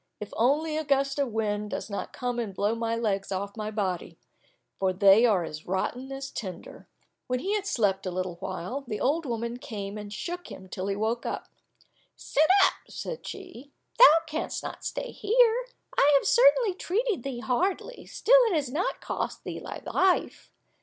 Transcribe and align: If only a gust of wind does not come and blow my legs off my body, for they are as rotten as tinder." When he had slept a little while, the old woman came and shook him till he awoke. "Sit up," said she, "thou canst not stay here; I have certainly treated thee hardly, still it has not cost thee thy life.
If 0.19 0.33
only 0.35 0.77
a 0.77 0.83
gust 0.83 1.19
of 1.19 1.27
wind 1.31 1.69
does 1.69 1.87
not 1.87 2.11
come 2.11 2.39
and 2.39 2.55
blow 2.55 2.73
my 2.73 2.95
legs 2.95 3.31
off 3.31 3.55
my 3.55 3.69
body, 3.69 4.17
for 4.79 4.91
they 4.93 5.27
are 5.27 5.43
as 5.43 5.67
rotten 5.67 6.11
as 6.11 6.31
tinder." 6.31 6.87
When 7.27 7.37
he 7.37 7.53
had 7.53 7.67
slept 7.67 8.07
a 8.07 8.11
little 8.11 8.37
while, 8.37 8.83
the 8.87 8.99
old 8.99 9.27
woman 9.27 9.57
came 9.57 9.99
and 9.99 10.11
shook 10.11 10.47
him 10.51 10.69
till 10.69 10.87
he 10.87 10.95
awoke. 10.95 11.27
"Sit 12.15 12.49
up," 12.65 12.73
said 12.89 13.27
she, 13.27 13.73
"thou 13.99 14.17
canst 14.25 14.63
not 14.63 14.83
stay 14.83 15.11
here; 15.11 15.65
I 15.95 16.11
have 16.17 16.25
certainly 16.25 16.73
treated 16.73 17.21
thee 17.21 17.41
hardly, 17.41 18.07
still 18.07 18.41
it 18.45 18.55
has 18.55 18.71
not 18.71 19.01
cost 19.01 19.43
thee 19.43 19.59
thy 19.59 19.83
life. 19.85 20.51